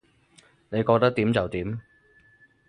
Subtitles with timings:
[0.69, 1.79] 你覺得點就點